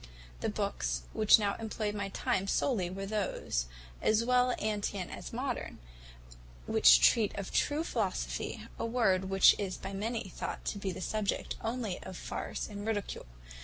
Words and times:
The 0.39 0.49
books 0.49 1.03
which 1.13 1.37
now 1.37 1.53
employed 1.59 1.93
my 1.93 2.09
time 2.09 2.47
solely 2.47 2.89
were 2.89 3.05
those, 3.05 3.67
as 4.01 4.25
well 4.25 4.55
antient 4.57 5.11
as 5.11 5.31
modern, 5.31 5.77
which 6.65 6.99
treat 7.01 7.37
of 7.37 7.51
true 7.51 7.83
philosophy, 7.83 8.63
a 8.79 8.85
word 8.87 9.25
which 9.25 9.53
is 9.59 9.77
by 9.77 9.93
many 9.93 10.23
thought 10.35 10.65
to 10.65 10.79
be 10.79 10.91
the 10.91 11.01
subject 11.01 11.55
only 11.63 12.01
of 12.01 12.17
farce 12.17 12.67
and 12.67 12.83
ridicule. 12.83 13.27